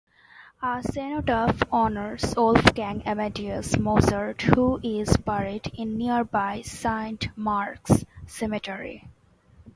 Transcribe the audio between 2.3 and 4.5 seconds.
Wolfgang Amadeus Mozart,